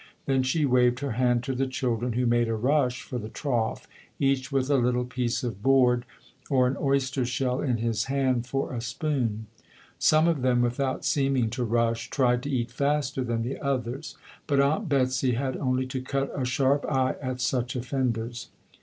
[0.25, 3.87] Then she waved her hand to the children, who made a rush for the trough,
[4.17, 6.05] each with a little piece of board
[6.49, 9.45] or an oyster shell in his hand for a spoon.
[9.99, 14.17] Some of them, without seeming to rush, tried to eat faster than the others,
[14.47, 18.47] but Aunt Betsy had only to cut a sharp eye at such offenders.